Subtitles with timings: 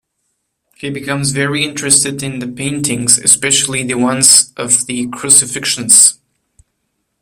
[0.77, 6.17] He becomes very interested in the paintings, especially the ones of the crucifixions.